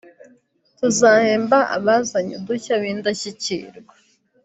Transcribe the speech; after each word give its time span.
tuzahemba 0.77 1.57
abazanye 1.77 2.33
udushya 2.39 2.73
b’indashyikirwa 2.81 3.93